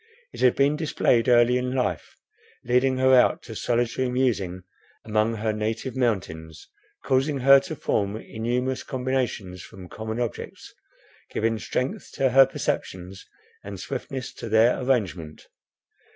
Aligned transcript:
It 0.33 0.39
had 0.41 0.55
been 0.55 0.75
displayed 0.75 1.29
early 1.29 1.59
in 1.59 1.73
life, 1.75 2.15
leading 2.63 2.97
her 2.97 3.13
out 3.13 3.43
to 3.43 3.55
solitary 3.55 4.09
musing 4.09 4.63
among 5.05 5.35
her 5.35 5.53
native 5.53 5.95
mountains, 5.95 6.67
causing 7.05 7.41
her 7.41 7.59
to 7.59 7.75
form 7.75 8.17
innumerous 8.17 8.81
combinations 8.81 9.61
from 9.61 9.87
common 9.89 10.19
objects, 10.19 10.73
giving 11.29 11.59
strength 11.59 12.09
to 12.13 12.31
her 12.31 12.47
perceptions, 12.47 13.27
and 13.63 13.79
swiftness 13.79 14.33
to 14.33 14.49
their 14.49 14.81
arrangement. 14.81 15.45